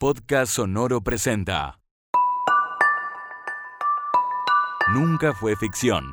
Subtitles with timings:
[0.00, 1.80] Podcast Sonoro presenta.
[4.94, 6.12] Nunca fue ficción.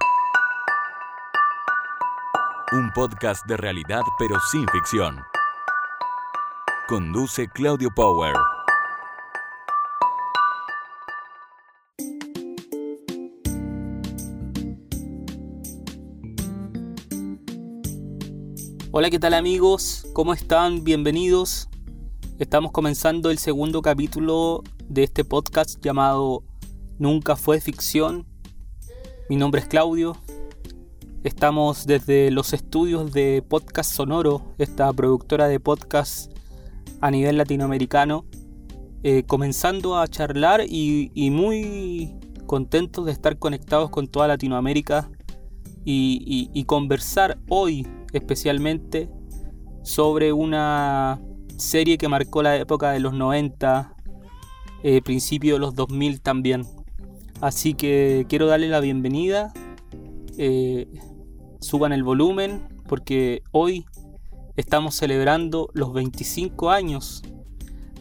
[2.72, 5.20] Un podcast de realidad pero sin ficción.
[6.88, 8.34] Conduce Claudio Power.
[18.90, 20.08] Hola, ¿qué tal amigos?
[20.14, 20.84] ¿Cómo están?
[20.84, 21.70] Bienvenidos.
[22.38, 26.44] Estamos comenzando el segundo capítulo de este podcast llamado
[27.00, 28.26] Nunca fue ficción.
[29.30, 30.18] Mi nombre es Claudio.
[31.24, 36.30] Estamos desde los estudios de Podcast Sonoro, esta productora de podcast
[37.00, 38.26] a nivel latinoamericano,
[39.04, 45.10] eh, comenzando a charlar y, muy contentos de estar conectados con toda Latinoamérica
[45.86, 49.10] y, conversar hoy especialmente
[49.84, 51.22] sobre una
[51.58, 53.94] serie que marcó la época de los 90,
[54.84, 56.66] eh, principio de los 2000 también.
[57.42, 59.54] Así que quiero darle la bienvenida,
[60.38, 60.88] eh,
[61.60, 63.86] suban el volumen porque hoy
[64.56, 67.24] estamos celebrando los 25 años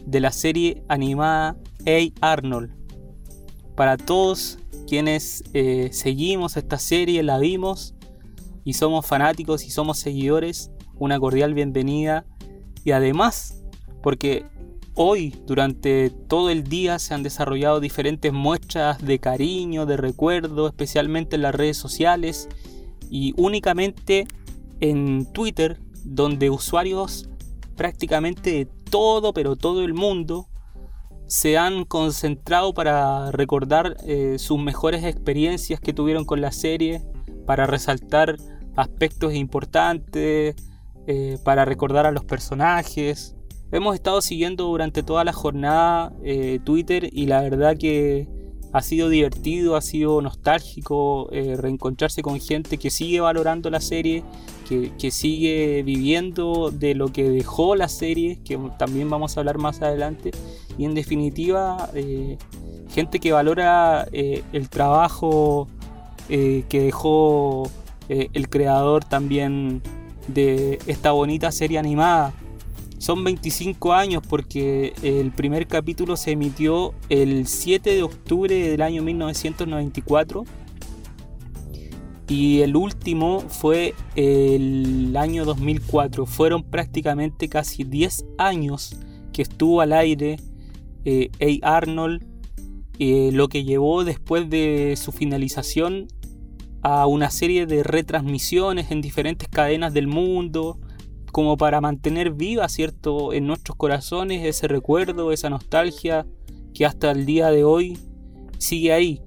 [0.05, 2.31] de la serie animada A.
[2.33, 2.71] Arnold.
[3.75, 7.95] Para todos quienes eh, seguimos esta serie, la vimos
[8.63, 12.25] y somos fanáticos y somos seguidores, una cordial bienvenida.
[12.85, 13.63] Y además,
[14.01, 14.45] porque
[14.93, 21.35] hoy durante todo el día se han desarrollado diferentes muestras de cariño, de recuerdo, especialmente
[21.35, 22.47] en las redes sociales
[23.09, 24.27] y únicamente
[24.79, 27.27] en Twitter, donde usuarios
[27.75, 30.47] prácticamente de todo, pero todo el mundo,
[31.25, 37.01] se han concentrado para recordar eh, sus mejores experiencias que tuvieron con la serie,
[37.47, 38.37] para resaltar
[38.75, 40.55] aspectos importantes,
[41.07, 43.35] eh, para recordar a los personajes.
[43.71, 48.27] Hemos estado siguiendo durante toda la jornada eh, Twitter y la verdad que
[48.73, 54.21] ha sido divertido, ha sido nostálgico reencontrarse con gente que sigue valorando la serie,
[54.67, 59.59] que, que, sigue viviendo de lo que dejó la serie, que también vamos a hablar
[59.59, 60.31] más adelante
[60.77, 62.37] y en definitiva eh,
[62.89, 65.67] gente que valora eh, el trabajo
[66.29, 67.69] eh, que dejó
[68.07, 69.81] el creador también
[70.27, 72.33] de esta bonita serie animada.
[72.97, 79.03] Son 25 años porque el primer capítulo se emitió el 7 de octubre del año
[79.03, 80.45] 1994
[82.27, 86.25] y el último fue el año 2004.
[86.25, 88.97] Fueron prácticamente casi 10 años
[89.31, 90.37] que estuvo al aire
[91.03, 91.77] eh, A.
[91.77, 92.25] Arnold,
[92.97, 96.07] eh, lo que llevó después de su finalización
[96.87, 100.77] a una serie de retransmisiones en diferentes cadenas del mundo,
[101.31, 106.27] como para mantener viva, ¿cierto?, en nuestros corazones ese recuerdo, esa nostalgia
[106.75, 107.97] que hasta el día de hoy
[108.59, 109.23] sigue ahí.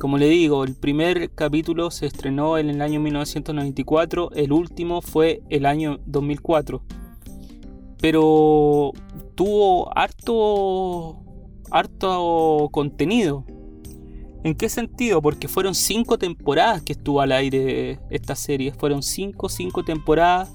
[0.00, 5.44] Como le digo, el primer capítulo se estrenó en el año 1994, el último fue
[5.50, 6.82] el año 2004.
[8.00, 8.90] Pero
[9.36, 11.16] tuvo harto,
[11.70, 13.44] harto contenido.
[14.44, 15.20] ¿En qué sentido?
[15.22, 18.72] Porque fueron cinco temporadas que estuvo al aire esta serie.
[18.72, 20.52] Fueron cinco, cinco temporadas,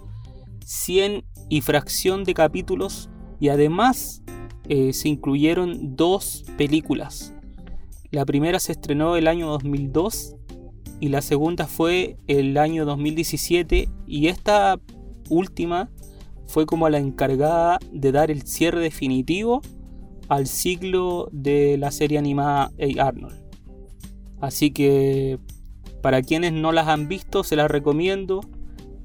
[0.65, 3.09] 100 y fracción de capítulos.
[3.39, 4.23] Y además
[4.69, 7.33] eh, se incluyeron dos películas.
[8.11, 10.35] La primera se estrenó el año 2002
[10.99, 13.89] y la segunda fue el año 2017.
[14.07, 14.79] Y esta
[15.29, 15.89] última
[16.45, 19.61] fue como la encargada de dar el cierre definitivo
[20.27, 23.07] al ciclo de la serie animada A.
[23.07, 23.40] Arnold.
[24.41, 25.39] Así que
[26.01, 28.41] para quienes no las han visto se las recomiendo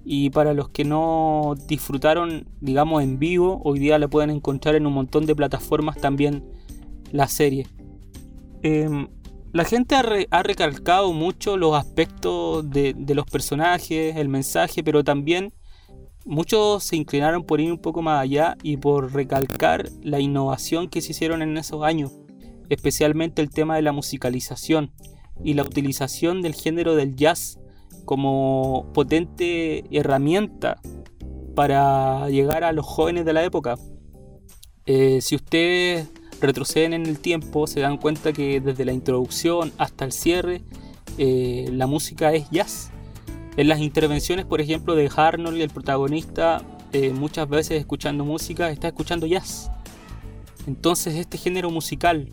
[0.04, 4.86] y para los que no disfrutaron digamos en vivo hoy día la pueden encontrar en
[4.86, 6.44] un montón de plataformas también
[7.12, 7.66] la serie.
[8.62, 9.08] Em,
[9.52, 15.53] la gente ha, recalcado mucho los aspectos de, de los personajes, el mensaje, pero también
[16.26, 21.00] Muchos se inclinaron por ir un poco más allá y por recalcar la innovación que
[21.00, 22.10] se hicieron en esos años,
[22.68, 24.91] especialmente el tema de la musicalización
[25.44, 27.59] y la utilización del género del jazz
[28.04, 30.80] como potente herramienta
[31.54, 33.77] para llegar a los jóvenes de la época.
[34.86, 36.09] Eh, si ustedes
[36.41, 40.62] retroceden en el tiempo, se dan cuenta que desde la introducción hasta el cierre,
[41.18, 42.91] eh, la música es jazz.
[43.56, 46.62] En las intervenciones, por ejemplo, de Arnold, el protagonista,
[46.92, 49.71] eh, muchas veces escuchando música, está escuchando jazz.
[50.66, 52.33] Entonces este género musical,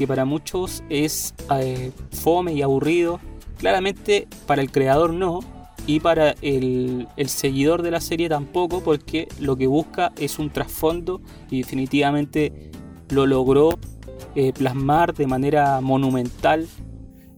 [0.00, 3.20] que para muchos es eh, fome y aburrido,
[3.58, 5.40] claramente para el creador no,
[5.86, 11.20] y para el, seguidor de la serie tampoco, porque lo que busca es un trasfondo
[11.50, 12.70] y definitivamente
[13.10, 13.78] lo logró
[14.34, 16.66] eh, plasmar de manera monumental.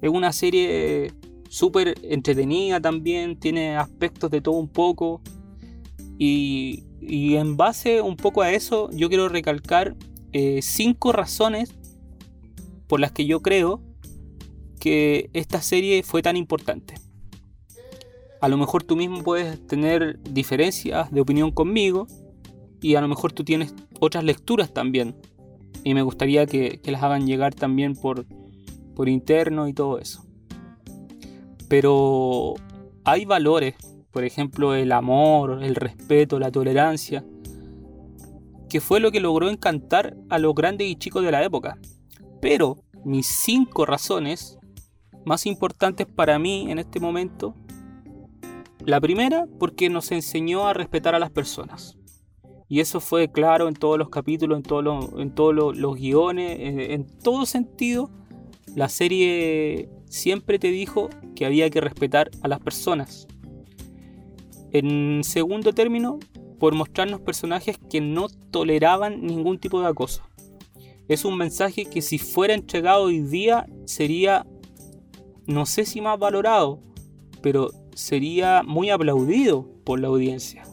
[0.00, 1.12] Es una serie
[1.49, 5.20] súper entretenida también, tiene aspectos de todo un poco.
[6.17, 9.97] Y, en base un poco a eso, yo quiero recalcar
[10.32, 11.75] eh, cinco razones
[12.87, 13.81] por las que yo creo
[14.79, 16.94] que esta serie fue tan importante.
[18.40, 22.08] A lo mejor tú mismo puedes tener diferencias de opinión conmigo
[22.81, 25.14] y a lo mejor tú tienes otras lecturas también.
[25.84, 28.26] Y me gustaría que, las hagan llegar también por,
[28.96, 30.25] por interno y todo eso.
[31.69, 32.55] Pero
[33.05, 33.76] hay valores,
[34.11, 37.25] por ejemplo el amor, el respeto, la tolerancia,
[38.69, 41.78] que fue lo que logró encantar a los grandes y chicos de la época.
[42.43, 44.59] Pero mis cinco razones
[45.25, 47.55] más importantes para mí en este momento,
[48.85, 51.97] la primera porque nos enseñó a respetar a las personas.
[52.69, 57.47] Y eso fue claro en todos los capítulos, en, en todos los, guiones, en, todo
[57.47, 58.11] sentido.
[58.75, 63.29] La serie siempre te dijo que había que respetar a las personas.
[64.73, 66.19] En segundo término,
[66.59, 70.23] por mostrarnos personajes que no toleraban ningún tipo de acoso.
[71.12, 74.47] Es un mensaje que si fuera entregado hoy día sería,
[75.47, 76.81] no sé si más valorado,
[77.43, 80.64] pero sería muy aplaudido por la audiencia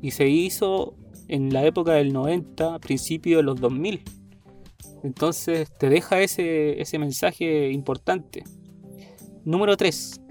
[0.00, 0.94] y se hizo
[1.28, 4.02] en la época del 90, principio de los 2000.
[5.02, 8.44] Entonces te deja ese, ese mensaje importante.
[9.44, 10.22] Número 3.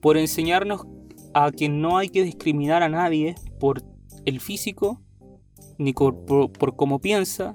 [0.00, 0.88] Por enseñarnos
[1.34, 3.84] a que no hay que discriminar a nadie por
[4.24, 5.00] el físico,
[5.78, 7.54] ni por, por, cómo piensa,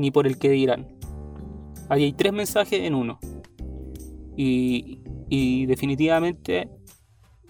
[0.00, 0.88] ni por el que dirán.
[1.88, 3.18] Ahí hay tres mensajes en uno.
[4.36, 6.68] Y, definitivamente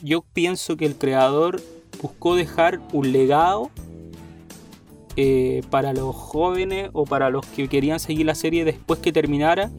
[0.02, 1.60] yo pienso que el creador
[2.02, 3.70] buscó dejar un legado
[5.16, 9.70] eh, para los jóvenes o para los que querían seguir la serie después que terminara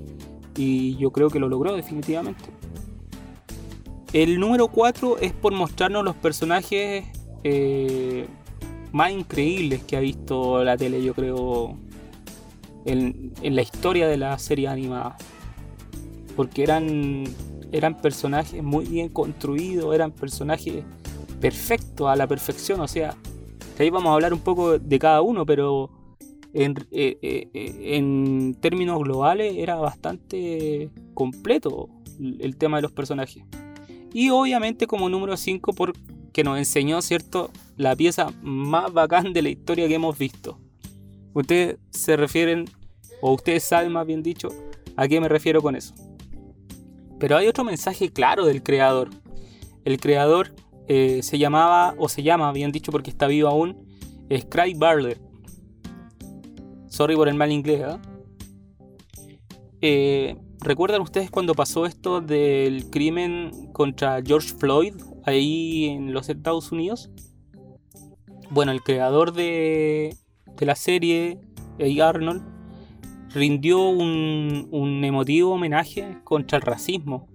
[0.56, 2.44] y yo creo que lo logró definitivamente.
[4.14, 7.06] El número 4 es por mostrarnos los personajes
[7.44, 8.26] eh,
[8.92, 11.78] más increíbles que ha visto la tele, yo creo,
[12.86, 15.18] en, la historia de la serie animada.
[16.36, 17.26] Porque eran,
[17.72, 20.84] eran personajes muy bien construidos, eran personajes
[21.40, 22.80] perfecto, a la perfección.
[22.80, 23.16] O sea,
[23.80, 25.90] ahí vamos a hablar un poco de cada uno, pero
[26.54, 31.90] en, eh, eh, en términos globales era bastante completo
[32.40, 33.44] el tema de los personajes.
[34.14, 37.50] Y obviamente como número 5 porque nos enseñó, ¿cierto?
[37.78, 40.58] La pieza más bacán de la historia que hemos visto.
[41.34, 42.66] Ustedes se refieren,
[43.22, 44.50] o ustedes saben más bien dicho,
[44.96, 45.94] a qué me refiero con eso.
[47.20, 49.10] Pero hay otro mensaje claro del creador.
[49.86, 50.54] El creador
[50.88, 53.88] eh, se llamaba, o se llama, bien dicho porque está vivo aún,
[54.50, 55.20] Craig Barler.
[56.88, 57.84] Sorry por el mal inglés.
[57.86, 58.02] ¿ah?
[59.82, 64.94] Eh, ¿Recuerdan ustedes cuando pasó esto del crimen contra George Floyd
[65.26, 67.10] ahí en los Estados Unidos?
[68.50, 70.16] Bueno, el creador de,
[70.58, 71.40] de la serie.
[72.02, 72.44] Arnold,
[73.34, 77.28] rindió un, emotivo homenaje contra el racismo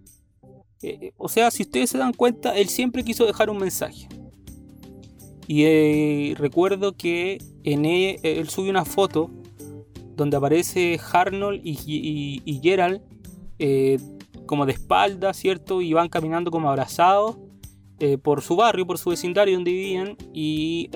[0.83, 4.09] eh, o sea, si ustedes se dan cuenta, él siempre quiso dejar un mensaje.
[5.49, 9.31] Y eh, recuerdo que en él, él, subió una foto
[10.17, 13.01] donde aparece Arnold y, Gerald
[13.59, 13.99] eh,
[14.45, 15.81] como de espalda, ¿cierto?
[15.81, 17.39] Y van caminando como abrazados
[18.23, 20.17] por su barrio, por su vecindario donde vivían.
[20.35, 20.91] Y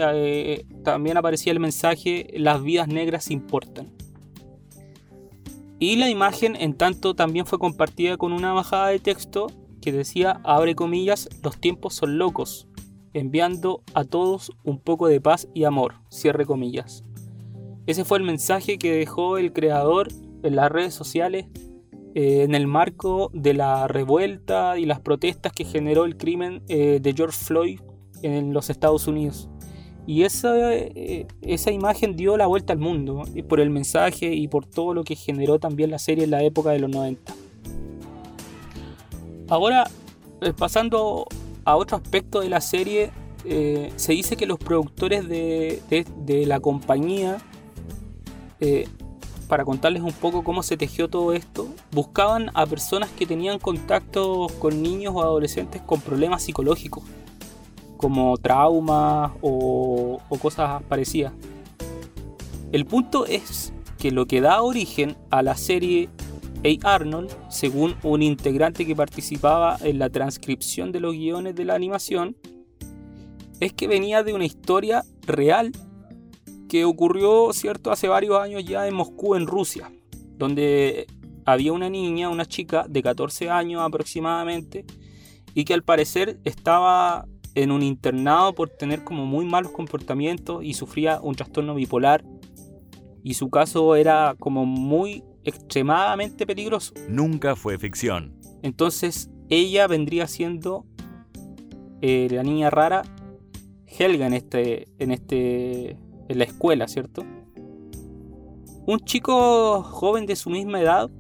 [0.82, 3.88] también aparecía el mensaje, las vidas negras importan.
[5.78, 9.46] Y la imagen en tanto también fue compartida con una bajada de texto
[9.80, 12.68] que decía, abre comillas, los tiempos son locos,
[13.14, 17.02] enviando a todos un poco de paz y amor, cierre comillas.
[17.86, 20.08] Ese fue el mensaje que dejó el creador
[20.42, 21.46] en las redes sociales
[22.14, 26.98] eh, en el marco de la revuelta y las protestas que generó el crimen eh,
[27.00, 27.80] de George Floyd
[28.22, 29.48] en los Estados Unidos.
[30.10, 34.66] Y esa, eh, esa imagen dio la vuelta al mundo por el mensaje y por
[34.66, 37.32] todo lo que generó también la serie en la época de los 90.
[39.48, 39.88] Ahora,
[40.40, 41.28] eh, pasando
[41.64, 43.12] a otro aspecto de la serie,
[43.44, 45.80] eh, se dice que los productores de,
[46.44, 47.38] la compañía,
[48.58, 48.88] eh,
[49.46, 54.48] para contarles un poco cómo se tejió todo esto, buscaban a personas que tenían contacto
[54.58, 57.04] con niños o adolescentes con problemas psicológicos,
[58.00, 61.34] como traumas o cosas parecidas.
[62.72, 66.08] El punto es que lo que da origen a la serie
[66.64, 66.94] a.
[66.94, 72.36] Arnold, según un integrante que participaba en la transcripción de los guiones de la animación,
[73.60, 75.72] es que venía de una historia real
[76.70, 79.92] que ocurrió, ¿cierto?, hace varios años ya en Moscú, en Rusia,
[80.38, 81.06] donde
[81.44, 84.86] había una niña, una chica de 14 años aproximadamente,
[85.52, 87.26] y que al parecer estaba
[87.62, 92.24] en un internado por tener como muy malos comportamientos y sufría un trastorno bipolar.
[93.22, 96.94] Y su caso era como muy extremadamente peligroso.
[97.08, 98.34] Nunca fue ficción.
[98.62, 100.86] Entonces ella vendría siendo
[102.00, 103.02] eh, la niña rara
[103.86, 105.90] Helga en este, en este,
[106.28, 107.24] en la escuela, ¿cierto?
[108.86, 111.10] Un chico joven de su misma edad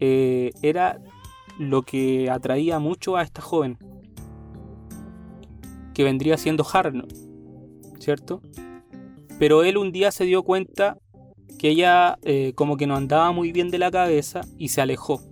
[0.00, 1.00] eh, era
[1.58, 3.78] lo que atraía mucho a esta joven,
[5.96, 7.06] que vendría siendo Harno,
[7.98, 8.42] ¿cierto?
[9.38, 10.98] Pero él un día se dio cuenta
[11.58, 15.22] que ella eh, como que no andaba muy bien de la cabeza y se alejó.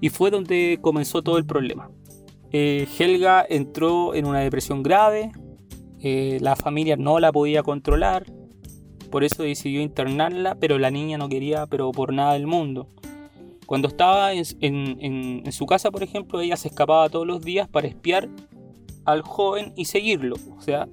[0.00, 1.92] Y fue donde comenzó todo el problema.
[2.50, 5.30] Eh, Helga entró en una depresión grave,
[6.02, 8.26] la familia no la podía controlar,
[9.12, 12.88] por eso decidió internarla, pero la niña no quería, pero por nada del mundo.
[13.64, 18.28] Cuando estaba en, su casa, por ejemplo, ella se escapaba todos los días para espiar
[19.04, 20.36] al joven y seguirlo.
[20.56, 20.88] O sea,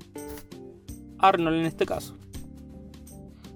[1.19, 2.17] Arnold en este caso.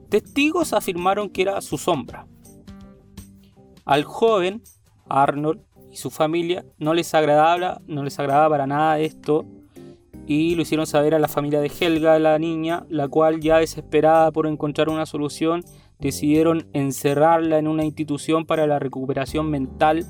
[0.09, 2.27] Testigos afirmaron que era su sombra.
[3.85, 4.63] Al joven,
[5.09, 9.45] Arnold y su familia no les agradaba, no les agradaba para nada esto
[10.27, 14.31] y lo hicieron saber a la familia de Helga, la niña, la cual ya desesperada
[14.31, 15.63] por encontrar una solución
[15.99, 20.05] decidieron encerrarla en una institución para la recuperación mental.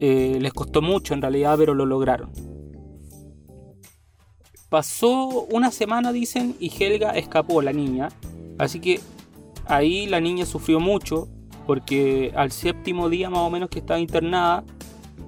[0.00, 2.30] Eh, les costó mucho en realidad, pero lo lograron.
[4.68, 8.08] Pasó una semana, dicen, y Helga escapó, la niña.
[8.58, 9.00] Así que
[9.66, 11.28] ahí la niña sufrió mucho,
[11.66, 14.64] porque al séptimo día más o menos que estaba internada,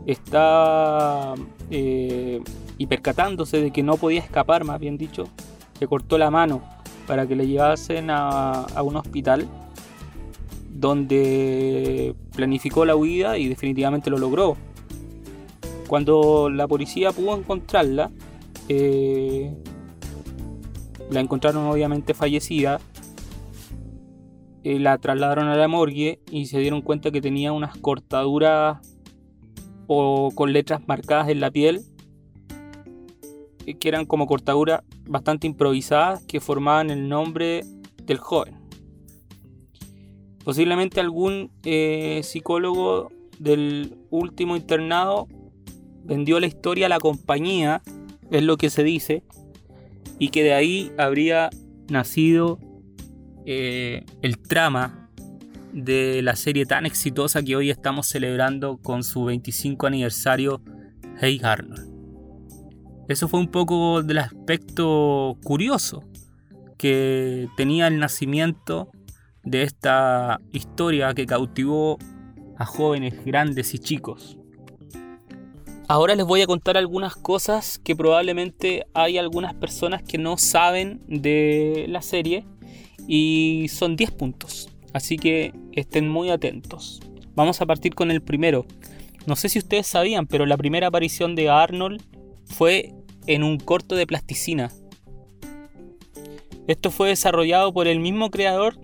[0.07, 1.35] está
[1.71, 2.41] eh,
[2.79, 5.25] y percatándose de que no podía escapar, más bien dicho,
[5.79, 6.63] se cortó la mano
[7.07, 9.49] para que le llevasen a, un hospital
[10.71, 14.57] donde planificó la huida y definitivamente lo logró.
[15.89, 18.11] Cuando la policía pudo encontrarla,
[18.69, 19.55] eh,
[21.11, 22.81] la encontraron obviamente fallecida,
[24.65, 28.79] eh, la trasladaron a la morgue y se dieron cuenta que tenía unas cortaduras
[29.87, 31.83] o con letras marcadas en la piel
[33.75, 37.65] que eran como cortaduras bastante improvisadas que formaban el nombre
[38.03, 38.55] del joven.
[40.45, 45.29] Posiblemente algún eh, psicólogo del último internado
[46.05, 47.83] vendió la historia a la compañía,
[48.31, 49.23] es lo que se dice,
[50.19, 51.51] y que de ahí habría
[51.89, 52.59] nacido
[53.47, 55.11] eh, el trama
[55.73, 60.63] de la serie tan exitosa que hoy estamos celebrando con su 25 aniversario
[61.21, 61.89] Hey Arnold.
[63.09, 66.05] Eso fue un poco del aspecto curioso
[66.77, 68.91] que tenía el nacimiento
[69.45, 71.99] de esta historia que cautivó
[72.57, 74.38] a jóvenes, grandes y chicos.
[75.91, 81.01] Ahora les voy a contar algunas cosas que probablemente hay algunas personas que no saben
[81.09, 82.45] de la serie
[83.07, 87.01] y son 10 puntos, así que estén muy atentos.
[87.35, 88.67] Vamos a partir con el primero.
[89.25, 92.03] No sé si ustedes sabían, pero la primera aparición de Arnold
[92.45, 92.93] fue
[93.27, 94.71] en un corto de plasticina.
[96.67, 98.79] Esto fue desarrollado por el mismo creador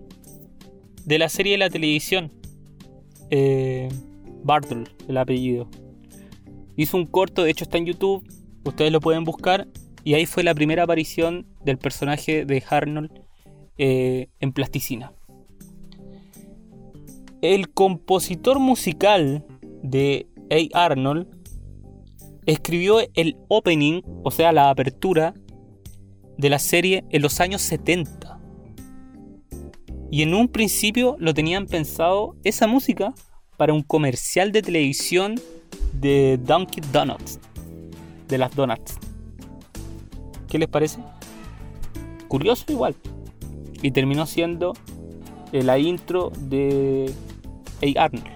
[1.04, 2.32] de la serie de la televisión,
[3.28, 3.90] eh,
[4.42, 5.68] Bartle, el apellido.
[6.76, 8.26] Hizo un corto, de hecho está en YouTube,
[8.64, 9.69] ustedes lo pueden buscar,
[10.02, 13.11] y ahí fue la primera aparición del personaje de Arnold
[13.78, 15.12] eh, en plasticina.
[17.40, 19.45] El compositor musical
[19.83, 20.85] de A.
[20.85, 21.26] Arnold
[22.47, 25.35] escribió el opening, o sea, la apertura
[26.37, 28.40] de la serie en los años 70.
[30.11, 33.14] Y en un principio lo tenían pensado esa música
[33.57, 35.35] para un comercial de televisión
[36.01, 37.39] de Dunkin' Donuts,
[38.29, 38.99] de las donuts.
[40.49, 41.01] ¿Qué les parece?
[42.29, 42.95] Curioso igual.
[43.83, 44.75] Y terminó siendo
[45.53, 47.13] la intro de
[47.83, 48.05] A.
[48.05, 48.27] Arnold.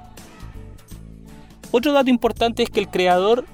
[1.71, 3.45] Otro dato importante es que el creador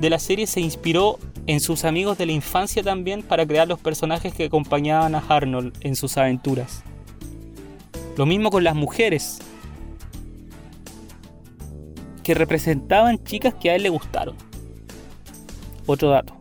[0.00, 3.78] de la serie se inspiró en sus amigos de la infancia también para crear los
[3.78, 6.82] personajes que acompañaban a Arnold en sus aventuras.
[8.16, 9.40] Lo mismo con las mujeres,
[12.24, 14.34] que representaban chicas que a él le gustaron.
[15.86, 16.34] Otro dato.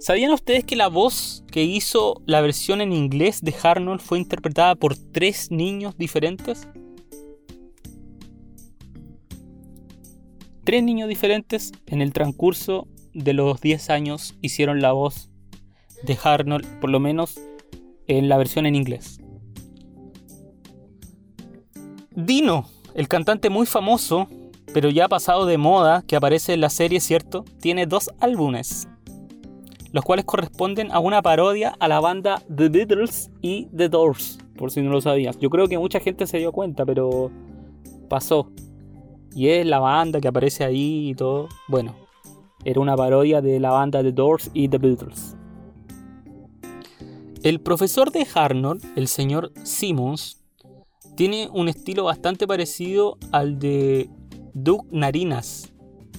[0.00, 4.74] ¿Sabían ustedes que la voz que hizo la versión en inglés de Arnold fue interpretada
[4.74, 6.66] por tres niños diferentes?
[10.64, 15.30] Tres niños diferentes en el transcurso de los 10 años hicieron la voz
[16.04, 17.40] de Arnold, por lo menos
[18.06, 19.20] en la versión en inglés.
[22.14, 24.28] Dino, el cantante muy famoso,
[24.72, 27.44] pero ya pasado de moda, que aparece en la serie, ¿cierto?
[27.60, 28.88] Tiene dos álbumes,
[29.92, 34.70] los cuales corresponden a una parodia a la banda The Beatles y The Doors, por
[34.70, 35.38] si no lo sabías.
[35.38, 37.30] Yo creo que mucha gente se dio cuenta, pero
[38.08, 38.50] pasó.
[39.34, 41.48] Y es la banda que aparece ahí y todo.
[41.68, 41.94] Bueno,
[42.64, 45.36] era una parodia de la banda The Doors y The Beatles.
[47.42, 50.41] El profesor de Arnold, el señor Simmons,
[51.14, 54.08] tiene un estilo bastante parecido al de
[54.54, 55.72] Doug Narinas,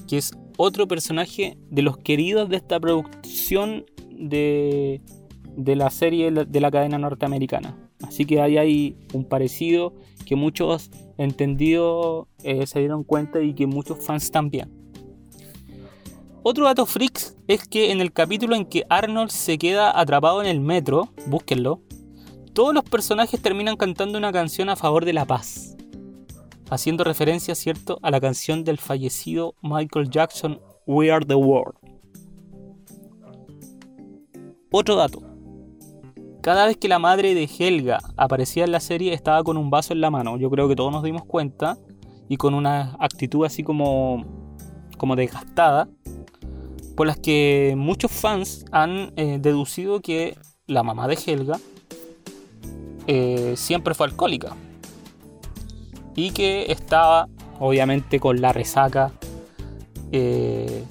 [0.08, 5.02] que es otro personaje de los queridos de esta producción de,
[5.58, 7.78] la serie de la cadena norteamericana.
[8.02, 9.94] Así que ahí hay un parecido
[10.26, 14.72] que muchos entendidos eh, se dieron cuenta y que muchos fans también.
[16.44, 20.48] Otro dato freaks es que en el capítulo en que Arnold se queda atrapado en
[20.50, 21.80] el metro, búsquenlo,
[22.54, 25.76] todos los personajes terminan cantando una canción a favor de la paz,
[26.70, 31.76] haciendo referencia, ¿cierto?, a la canción del fallecido Michael Jackson, We Are the World.
[34.72, 35.22] Otro dato.
[36.42, 39.94] Cada vez que la madre de Helga aparecía en la serie estaba con un vaso
[39.94, 41.78] en la mano, yo creo que todos nos dimos cuenta,
[42.30, 44.26] y con una actitud así como,
[44.98, 45.90] como desgastada,
[46.96, 51.60] por las que muchos fans han eh, deducido que la mamá de Helga
[53.08, 54.56] eh, siempre fue alcohólica
[56.16, 57.28] y que estaba
[57.60, 59.12] obviamente con la resaca
[60.12, 60.84] eh,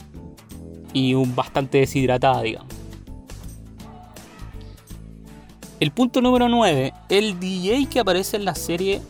[0.92, 2.72] y un bastante deshidratada, digamos.
[5.80, 6.92] El punto número 9.
[7.08, 9.00] El DJ que aparece en la serie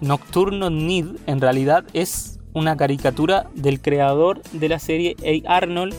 [0.00, 5.14] Nocturno Need en realidad es una caricatura del creador de la serie
[5.46, 5.56] A.
[5.58, 5.94] Arnold,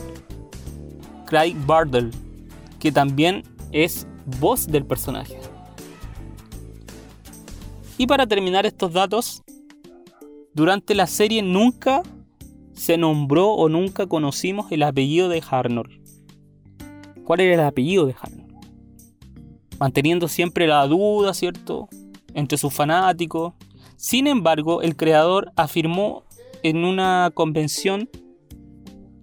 [1.26, 2.10] Craig Bardell,
[2.78, 4.06] que también es
[4.40, 5.38] voz del personaje.
[7.98, 9.42] Y para terminar estos datos,
[10.54, 12.02] durante la serie nunca
[12.72, 15.90] se nombró o nunca conocimos el apellido de Arnold.
[17.24, 18.54] ¿Cuál era el apellido de Arnold?
[19.80, 21.88] Manteniendo siempre la duda, ¿cierto?
[22.34, 23.54] Entre sus fanáticos.
[23.96, 26.22] Sin embargo, el creador afirmó
[26.62, 28.08] en una convención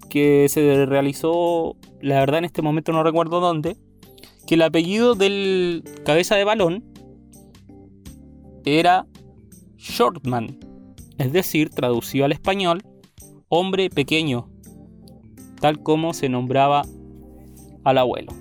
[0.10, 3.78] que se realizó, la verdad en este momento no recuerdo dónde,
[4.46, 6.95] que el apellido del cabeza de balón
[8.66, 9.06] era
[9.78, 10.60] Shortman,
[11.18, 12.84] es decir, traducido al español,
[13.48, 14.50] hombre pequeño,
[15.62, 16.84] tal como se nombraba
[17.84, 18.34] al abuelo.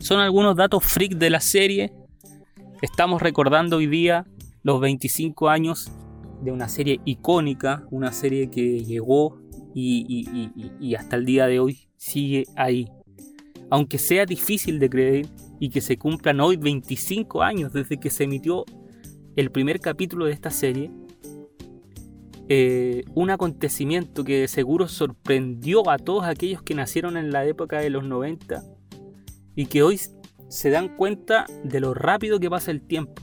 [0.00, 1.92] Son algunos datos freak de la serie.
[2.82, 4.26] Estamos recordando hoy día
[4.62, 5.90] los 25 años
[6.42, 9.38] de una serie icónica, una serie que llegó
[9.74, 10.26] y,
[10.80, 12.88] y, hasta el día de hoy sigue ahí.
[13.70, 15.26] Aunque sea difícil de creer
[15.60, 18.64] y que se cumplan hoy 25 años desde que se emitió
[19.36, 20.90] el primer capítulo de esta serie,
[22.48, 27.90] eh, un acontecimiento que seguro sorprendió a todos aquellos que nacieron en la época de
[27.90, 28.64] los 90
[29.54, 30.00] y que hoy
[30.48, 33.22] se dan cuenta de lo rápido que pasa el tiempo,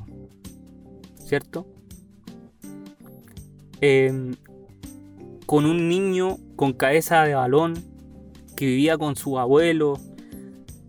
[1.17, 1.67] ¿cierto?
[3.81, 4.35] Em,
[5.45, 7.73] con un niño con cabeza de balón
[8.55, 9.99] que vivía con su abuelo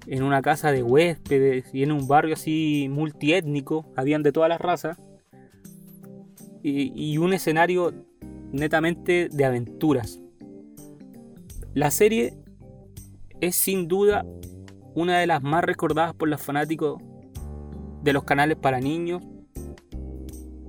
[0.07, 4.61] en una casa de huéspedes y en un barrio así multiétnico, habían de todas las
[4.61, 4.97] razas
[6.63, 7.93] y, un escenario
[8.53, 10.21] netamente de aventuras.
[11.75, 12.35] La serie
[13.41, 14.27] es sin duda
[14.95, 17.01] una de las más recordadas por los fanáticos
[18.03, 19.23] de los canales para niños.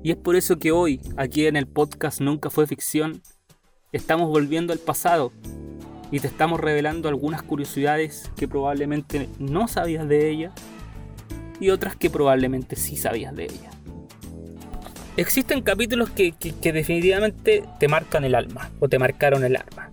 [0.04, 3.21] Y es por eso que hoy, aquí en el podcast Nunca fue ficción,
[3.91, 5.32] estamos volviendo al pasado
[6.12, 10.52] y te estamos revelando algunas curiosidades que probablemente no sabías de ella
[11.60, 13.71] y otras que probablemente sí sabías de ella.
[15.19, 16.34] Existen capítulos que,
[16.71, 19.91] definitivamente te marcan el alma o te marcaron el alma.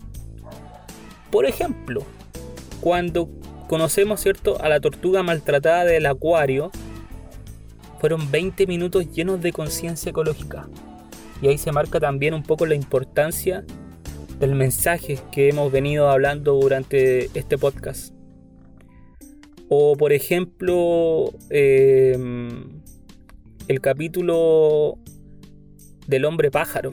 [1.33, 2.05] Por ejemplo,
[2.81, 3.29] cuando
[3.67, 4.63] conocemos ¿cierto?
[4.63, 6.71] a la tortuga maltratada del acuario,
[7.99, 10.69] fueron 20 minutos llenos de conciencia ecológica.
[11.43, 13.65] Y ahí se marca también un poco la importancia
[14.39, 18.15] del mensaje que hemos venido hablando durante este podcast.
[19.69, 22.81] O por ejemplo, em,
[23.67, 25.01] el capítulo
[26.07, 26.93] del hombre pájaro,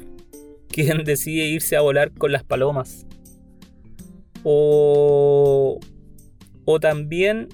[0.70, 3.06] quien decide irse a volar con las palomas.
[4.44, 5.80] O,
[6.66, 7.50] o también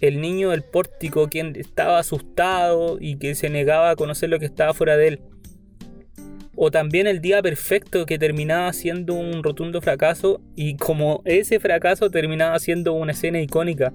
[0.00, 4.46] el niño del pórtico, quien estaba asustado y que se negaba a conocer lo que
[4.46, 5.20] estaba fuera de él.
[6.56, 12.10] O también el día perfecto que terminaba siendo un rotundo fracaso y como ese fracaso
[12.10, 13.92] terminaba siendo una escena icónica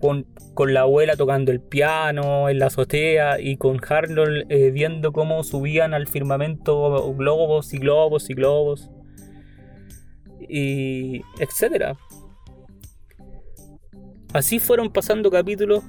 [0.00, 0.26] con,
[0.66, 5.94] la abuela tocando el piano en la azotea y con Arnold eh, viendo cómo subían
[5.94, 8.90] al firmamento globos y globos y globos
[10.48, 11.96] y etcétera.
[14.32, 15.84] Así fueron pasando capítulos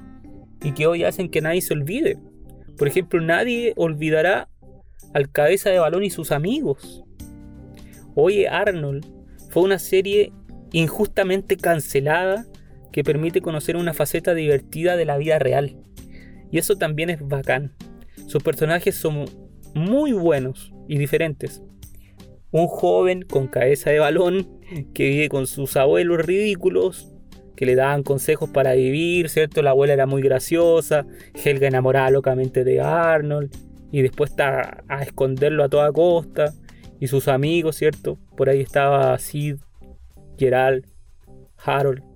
[0.62, 2.18] y que hoy hacen que nadie se olvide.
[2.78, 4.48] Por ejemplo, nadie olvidará
[5.12, 7.04] al cabeza de balón y sus amigos.
[8.14, 9.06] Oye, Arnold
[9.50, 10.32] fue una serie
[10.72, 12.46] injustamente cancelada
[12.92, 15.76] que permite conocer una faceta divertida de la vida real.
[16.50, 17.74] Y eso también es bacán.
[18.26, 19.26] Sus personajes son
[19.74, 21.62] muy buenos y diferentes.
[22.50, 24.60] Un joven con cabeza de balón
[24.92, 27.12] que vive con sus abuelos ridículos
[27.60, 29.60] que le daban consejos para vivir, ¿cierto?
[29.60, 33.54] La abuela era muy graciosa, Helga enamorada locamente de Arnold
[33.92, 36.54] y después está a esconderlo a toda costa
[37.00, 38.18] y sus amigos, ¿cierto?
[38.36, 39.56] Por ahí estaba Sid,
[40.38, 40.86] Gerald,
[41.58, 42.09] Harold.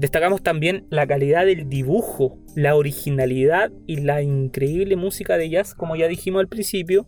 [0.00, 5.94] Destacamos también la calidad del dibujo, la originalidad y la increíble música de jazz, como
[5.94, 7.06] ya dijimos al principio,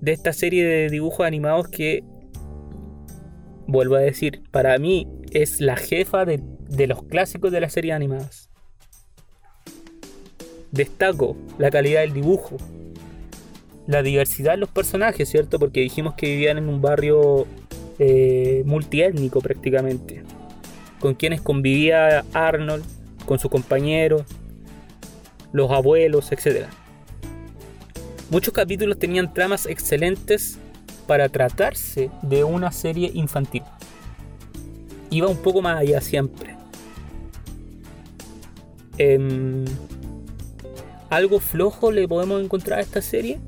[0.00, 2.04] de esta serie de dibujos animados que,
[3.66, 6.40] vuelvo a decir, para mí es la jefa de,
[6.86, 8.48] los clásicos de las series animadas.
[10.70, 12.58] Destaco la calidad del dibujo,
[13.88, 15.58] la diversidad de los personajes, ¿cierto?
[15.58, 17.48] Porque dijimos que vivían en un barrio
[17.98, 20.22] eh, multiétnico prácticamente
[21.02, 22.84] con quienes convivía Arnold,
[23.26, 24.22] con sus compañeros,
[25.52, 26.66] los abuelos, etc.
[28.30, 30.58] Muchos capítulos tenían tramas excelentes
[31.08, 33.64] para tratarse de una serie infantil.
[35.10, 36.56] Iba un poco más allá siempre.
[38.96, 39.64] Em,
[41.10, 43.40] ¿Algo flojo le podemos encontrar a esta serie?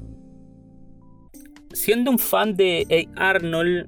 [1.72, 3.86] Siendo un fan de Arnold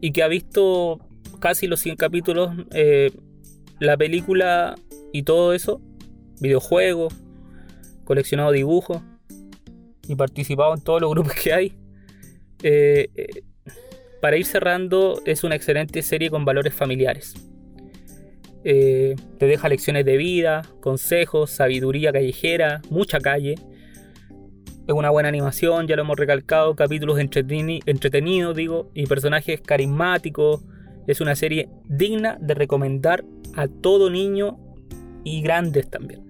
[0.00, 1.05] y que ha visto
[1.46, 3.12] casi los 100 capítulos, eh,
[3.78, 4.74] la película
[5.12, 5.80] y todo eso,
[6.40, 7.14] videojuegos,
[8.02, 9.00] coleccionado dibujos
[10.08, 11.72] y participado en todos los grupos que hay.
[12.64, 13.44] Eh, eh,
[14.20, 17.34] para ir cerrando, es una excelente serie con valores familiares.
[18.64, 23.54] te deja lecciones de vida, consejos, sabiduría callejera, mucha calle.
[24.88, 30.64] Es una buena animación, ya lo hemos recalcado, capítulos entretenidos, digo, y personajes carismáticos,
[31.06, 34.58] es una serie digna de recomendar a todo niño
[35.24, 36.22] y grandes también.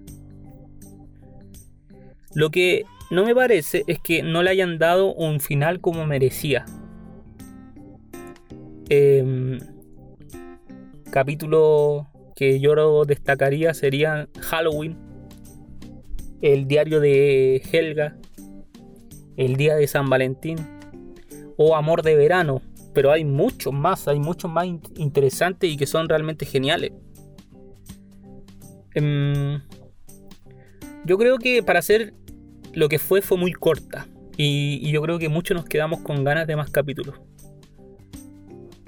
[2.33, 6.65] Lo que no me parece es que no le hayan dado un final como merecía.
[8.89, 9.59] Em,
[11.11, 14.97] capítulo que yo destacaría sería Halloween,
[16.41, 18.15] el diario de Helga,
[19.37, 20.57] el día de San Valentín
[21.57, 22.61] o Amor de Verano,
[22.97, 26.93] pero hay muchos más, hay muchos más interesantes y que son realmente geniales.
[28.95, 29.61] Em,
[31.05, 32.15] yo creo que para hacer
[32.73, 36.47] lo que fue fue muy corta y, yo creo que muchos nos quedamos con ganas
[36.47, 37.21] de más capítulos.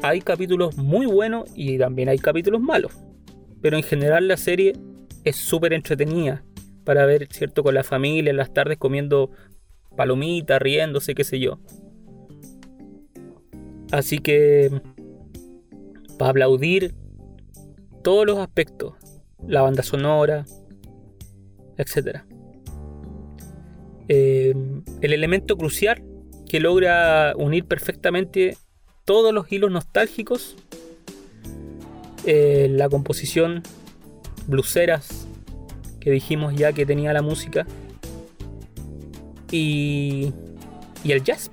[0.02, 2.94] Hay capítulos muy buenos y también hay capítulos malos,
[3.62, 4.74] pero en general la serie
[5.24, 6.44] es súper entretenida
[6.84, 7.62] para ver, ¿cierto?
[7.62, 9.30] Con la familia en las tardes comiendo
[9.96, 11.60] palomitas, riéndose, qué sé yo.
[13.92, 14.82] Así que,
[16.18, 16.94] para aplaudir
[18.04, 18.94] todos los aspectos,
[19.48, 20.46] la banda sonora,
[21.78, 22.20] etc.
[24.08, 24.54] Eh,
[25.02, 26.04] el elemento crucial
[26.48, 28.58] que logra unir perfectamente
[29.06, 30.56] todos los hilos nostálgicos,
[32.26, 33.64] eh, la composición
[34.48, 35.28] bluseras
[36.00, 37.66] que dijimos ya que tenía la música
[39.52, 40.32] y,
[41.04, 41.52] y el jazz.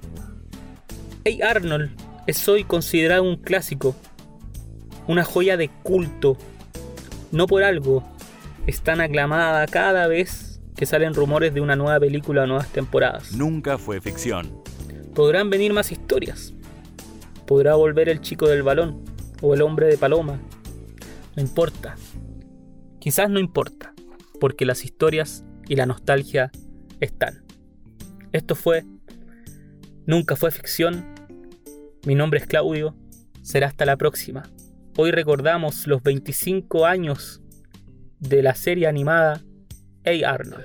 [1.25, 3.95] Hey Arnold es hoy considerado un clásico,
[5.07, 6.37] una joya de culto.
[7.33, 8.03] No por algo
[8.67, 13.33] es tan aclamada cada vez que salen rumores de una nueva película o nuevas temporadas.
[13.33, 14.63] Nunca fue ficción.
[15.15, 16.53] Podrán venir más historias.
[17.47, 19.05] Podrá volver el chico del balón
[19.41, 20.41] o el hombre de paloma.
[21.37, 21.97] No importa.
[22.99, 23.95] Quizás no importa,
[24.41, 26.51] porque las historias y la nostalgia
[27.01, 27.45] están.
[28.33, 28.85] Esto fue
[30.07, 31.16] Nunca fue ficción
[32.07, 32.95] mi nombre es Claudio.
[33.43, 34.45] Será hasta la próxima.
[34.97, 37.43] Hoy recordamos los 25 años
[38.21, 39.43] de la serie animada
[40.05, 40.65] Hey Arnold.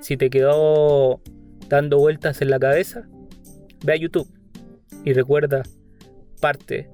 [0.00, 1.22] Si te quedó
[1.68, 3.08] dando vueltas en la cabeza,
[3.82, 4.28] ve a YouTube
[5.04, 5.62] y recuerda
[6.40, 6.90] parte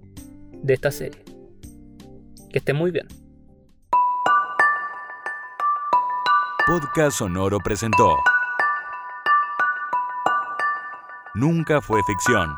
[0.62, 1.24] de esta serie.
[2.50, 3.08] Que esté muy bien.
[6.64, 8.16] Podcast Sonoro presentó
[11.34, 12.54] Nunca fue ficción.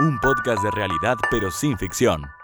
[0.00, 2.37] Un podcast de realidad pero sin ficción.